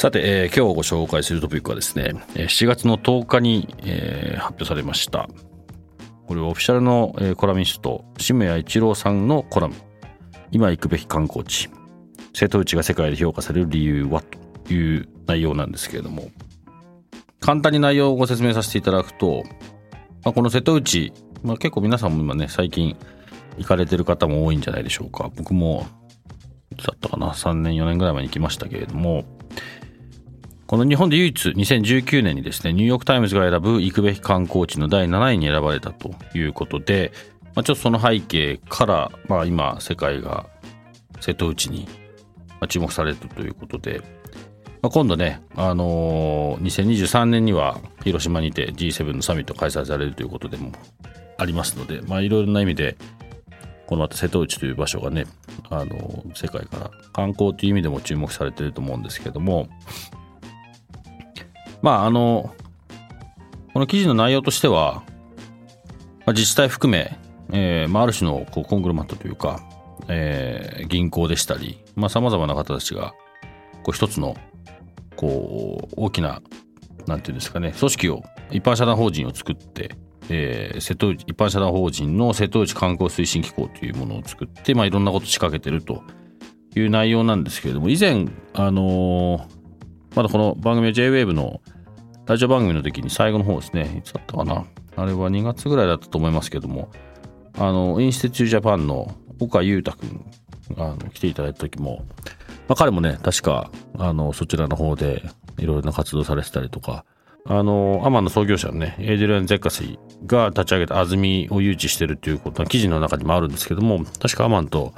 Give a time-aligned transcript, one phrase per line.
[0.00, 5.28] さて、えー、今日ご紹介するトピックはですね7月の10日に、えー、発表されました。
[6.26, 9.74] これはオフィシャルの、えー、コラムニスト渋谷一郎さんのコラム。
[10.52, 11.68] 今行くべき観光地。
[12.32, 14.22] 瀬戸内が世界で評価される理由は？
[14.64, 16.30] という内容なんですけれども。
[17.40, 19.44] 簡単に内容をご説明させていただくと、
[20.24, 22.96] まあ、この瀬戸内、まあ、結構皆さんも今ね最近
[23.58, 25.30] 行かれてる方も多いんじゃないでしょうか。
[25.36, 25.86] 僕も
[26.70, 27.32] だったかな。
[27.32, 29.38] 3年4年ぐらい前に行きましたけれども。
[30.70, 37.10] この日本で唯一2019年にですね、ニューヨークタイムズが選ぶ行くべき観光地の第7位に選ばれたということで、
[37.56, 40.46] まあ、ちょっとその背景から、まあ、今世界が
[41.20, 41.88] 瀬戸内に
[42.68, 44.00] 注目されるということで、
[44.80, 50.70] まあ、今度ね、あのー、2023年には広島にて G7 のサミット開催されるということでも
[51.36, 52.96] ありますので、まあ、いろいろな意味で、
[53.88, 55.26] この後瀬戸内という場所がね、
[55.68, 59.68] あのー、世界から観光という意味でも注目されていると思うんですけども、
[61.82, 62.54] まあ、あの、
[63.72, 65.02] この記事の内容としては、
[66.20, 67.18] まあ、自治体含め、
[67.52, 69.60] えーまあ、ある種のこうコングルマットというか、
[70.08, 73.14] えー、銀行でしたり、まあ、様々な方たちが、
[73.82, 74.36] こう一つの、
[75.16, 76.42] こう、大きな、
[77.06, 79.96] なんていうんですかね、組織を、一般社団法人を作って、
[80.28, 86.02] えー、瀬戸内、一般社団法人の瀬戸内観光推進機構というものを作って、まあ、いろんなことを仕掛けてると。
[86.76, 89.60] いう内容なんですけれども、以前、あのー
[90.14, 91.60] まだこの番組は JWAVE の
[92.30, 94.64] ラジオ番組の時に最後の方ですね、いつだったかな。
[94.94, 96.88] あれは2月ぐらいだったと思いますけども、
[97.58, 100.24] あの、インステチュージャパンの岡裕太君
[100.76, 102.04] あの来ていただいた時も、
[102.68, 105.24] まあ、彼もね、確か、あの、そちらの方で
[105.58, 107.04] いろいろな活動されてたりとか、
[107.46, 114.94] あの、アマンの創業者のね、エイデリアン・ゼッカシーが立ち上げた安住を誘致してるっていうことは記事の中にもあるんですけども、確かアマンと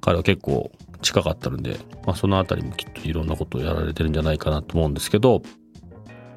[0.00, 5.42] 彼は結構近かったので、まあ、そのあたりもきっといろんなことをやられてるんじゃないかなと思うんですけど、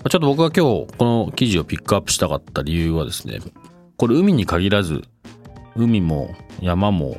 [0.08, 3.40] ちょっと僕が今日この記事をピックアップしたかった理由はですね、
[3.98, 5.02] これ海に限らず、
[5.76, 7.18] 海も山も、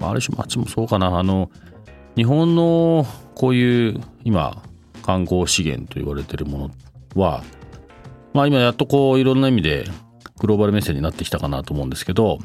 [0.00, 1.50] ある種町もそうかな、あの、
[2.16, 4.62] 日本のこういう今
[5.02, 6.70] 観光資源と言われてるも
[7.14, 7.42] のは、
[8.32, 9.84] まあ今やっとこういろんな意味で
[10.38, 12.38] グローバル目線になってきたかなと思うんですけど、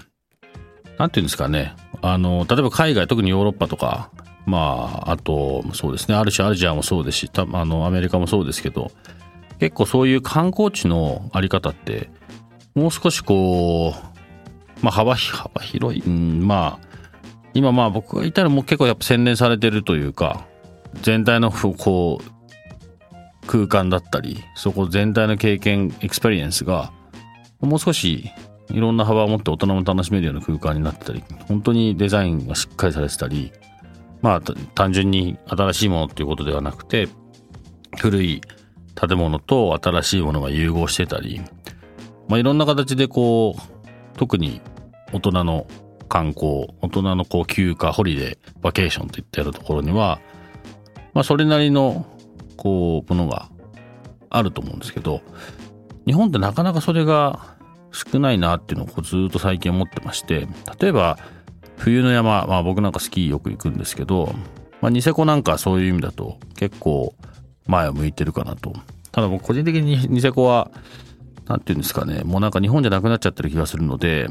[0.97, 4.11] なんていうんですかね、あの、例えば海外、特にヨーロッパとか、
[4.45, 8.91] まあ、あと、そうですね、ある種アジアもそうですし、たあの、アメリカもそうですけど、
[9.59, 12.09] 結構そういう観光地のあり方って、
[12.75, 16.87] もう少しこう、まあ、幅、幅広い、うん、まあ、
[17.53, 20.45] 今まあ僕が言ったらもう結構やっぱ洗練されてるというか、
[21.01, 26.91] 全体のこう、空間だったり、そこ全体の経験、エクスペリエンスが、
[27.61, 28.29] もう少し
[28.69, 33.51] いろんな幅を持って大人も楽しめるような空間になってたり、本当にデザインがしっかりされてたり、
[34.21, 34.41] まあ
[34.75, 37.07] 単純に新しいものっていうことではなくて
[37.97, 38.41] 古い
[38.99, 41.41] 建物と新しいものが融合してたり、
[42.27, 44.61] まあ、いろんな形でこう特に
[45.13, 45.67] 大人の
[46.09, 50.19] 観光大人のこう休暇ホリデーバケーションといったようなところには、
[51.13, 52.05] まあ、それなりの
[52.55, 53.49] こうものが
[54.29, 55.21] あると思うんですけど
[56.05, 57.55] 日本ってなかなかそれが
[57.91, 60.47] 少ないなっていうのをこうずっと最近思ってまして
[60.79, 61.17] 例えば
[61.77, 64.33] 冬の山、まあ僕なんかスキーよく行くんですけど、
[64.81, 67.13] まあニセコなんかそういう意味だと結構
[67.67, 68.73] 前を向いてるかなと。
[69.11, 70.71] ただ僕個人的にニセコは、
[71.47, 74.27] なんていうんですかね、もうなんか日本じゃなくなっちゃってる気がするので、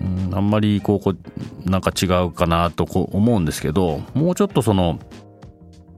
[0.00, 4.98] うん、あんまりこう、なんか違うかなとこう思うんですけど、もうちょっとその、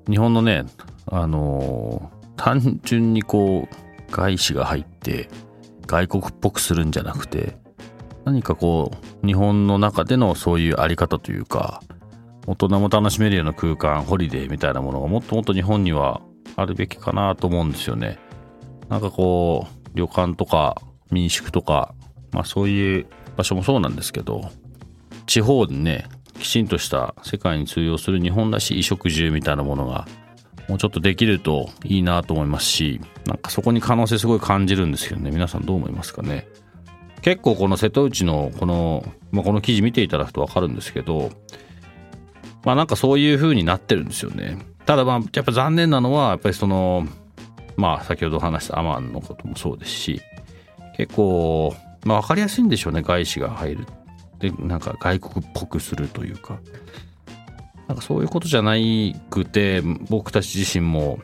[0.08, 0.64] 日本のね、
[1.06, 5.28] あのー、単純にこう、外資が入って、
[5.86, 7.60] 外国っぽくするんじゃなくて、
[8.24, 8.92] 何かこ
[9.22, 11.82] う日本の中でのそういうあり方というか
[12.46, 16.20] 大人も楽しめるような空間ホリデーみたいなものがもっともっと日本には
[16.60, 18.18] あるべきかなと思うんですよね。
[18.88, 20.80] なんかこう旅館とか
[21.10, 21.94] 民宿とか、
[22.32, 24.50] まあ、そういう場所もそうなんですけど
[25.26, 26.08] 地方でね
[26.38, 30.06] きちんとした世界に通用する日本らしい衣食住みたいなものが
[30.68, 35.30] もうちょっとできるといいなと思いますしなんかそこに可能性すごい感じるんですけどね。
[35.30, 36.46] 皆さんどう思いますかね。
[37.22, 41.30] 結構この瀬戸内のこの、まあ、この記事見ていただくと分かるんですけど
[42.64, 44.58] まあなんかそういう風になってるんですよね。
[44.90, 47.06] ただまあやっぱ残念なのはやっぱりその
[47.76, 50.20] まあ先ほど話したアマンのこともそうですし
[50.96, 53.87] 結構、まあ、分かりやすいんでしょうね外資が入る
[54.40, 56.58] でなんか外国っぽくするというか
[57.87, 61.20] なんかそういうことじゃないくて僕たち自身も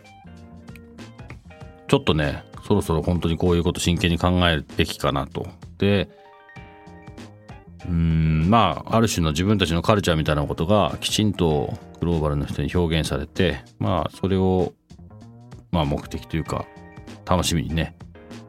[1.88, 5.44] ちょっとねそろそろ本当にこういうこと真剣に考えるべきかなと。
[5.78, 6.08] で
[7.84, 14.74] うんまあある種の自分たちのカルチャーみたいなことがきちんとグローバルの人に表現されてまあそれを
[15.70, 16.66] まあ目的というか
[17.24, 17.96] 楽しみにね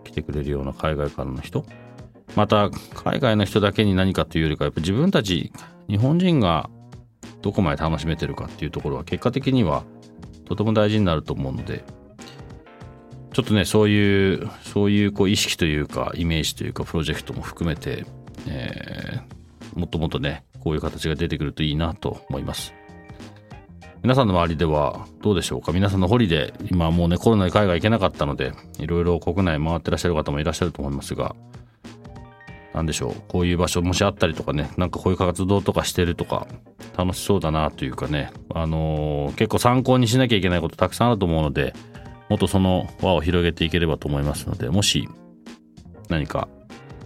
[0.03, 1.65] 来てくれるような海外からの人。
[2.35, 5.51] また海外の人だけに何かというよりかやっぱ自分たち
[5.89, 6.69] 日本人が
[7.41, 9.83] どこまで楽しめてるかっていうところは結果的には
[10.45, 11.83] とても大事になると思うので
[13.33, 18.05] ちょっとねそういうそういうこう意識というかイメージというかプロジェクトも含めて、
[18.47, 19.36] えー、
[19.77, 22.73] もっともっとねこういう形が出てくるといいなと思います。
[24.03, 25.71] 皆さんの周りではどうでしょうか？
[25.71, 31.35] 皆さんのホリデー今もうねコロナで海外行けなかったのでいろいろ国内回ってらっしゃる方もいらっしゃると思いますが
[32.73, 33.15] 何でしょう？
[33.27, 36.47] こういう場所もしあったりとかねなんかこういう活動とかしてるとか
[36.95, 41.73] 楽しそうだなというかねあのー、結構参考にしなきゃいけないことたくさんあると思うので
[42.29, 45.07] もっとその輪を広げていければと思いますのでもし
[46.09, 46.47] 何か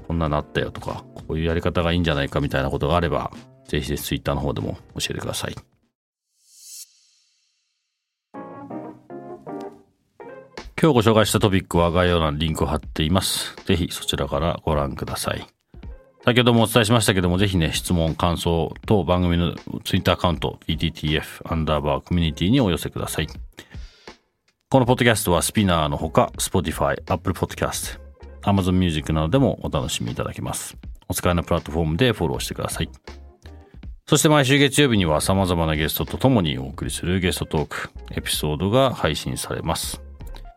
[0.07, 3.31] こんなのあったよとかこういうやり方がいいんじゃないかみたいなことがあれば
[3.65, 5.55] ぜひぜひ Twitter の方でも教えてください。
[10.81, 13.55] 今日ご紹介したトピックは概要欄にリンクを貼っています。
[13.63, 15.47] ぜひそちらからご覧ください。
[16.25, 19.55] 先ほどもお伝えしましたけども、ぜひね、質問、感想等番組の
[19.85, 23.27] ツイッターアカウント、PTTF アンダーバーコミュニティにお寄せください。
[24.69, 28.01] このポッドキャストはスピナーのほか、Spotify、Apple Podcast、
[28.41, 30.77] Amazon Music などでもお楽しみいただけます。
[31.11, 32.89] お使いのプラットフォームでフォローしてください。
[34.07, 40.01] そして毎週月曜日には様々なゲストと共にお送りするゲストトーク、エピソードが配信されます。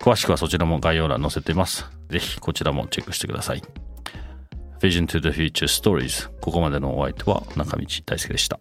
[0.01, 1.91] 詳しくはそちらも概要欄載せています。
[2.09, 3.63] ぜひこちらもチェックしてください。
[4.81, 8.61] Vision to the Future Stories ここまでのお相手は中道大輔でした。